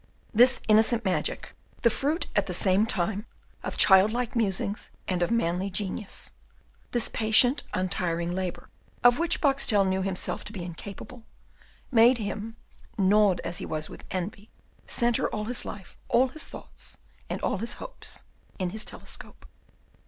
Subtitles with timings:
[0.33, 1.53] This innocent magic,
[1.83, 3.27] the fruit at the same time
[3.61, 6.31] of child like musings and of manly genius
[6.89, 8.71] this patient untiring labour,
[9.03, 11.21] of which Boxtel knew himself to be incapable
[11.91, 12.55] made him,
[12.97, 14.49] gnawed as he was with envy,
[14.87, 16.97] centre all his life, all his thoughts,
[17.29, 18.23] and all his hopes
[18.57, 19.45] in his telescope.